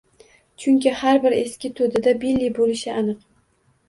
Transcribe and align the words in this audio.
Chunki 0.61 0.93
har 1.01 1.19
bir 1.25 1.35
eski 1.39 1.71
toʻdada 1.79 2.13
Billi 2.23 2.47
boʻlishi 2.61 2.91
aniq. 2.95 3.21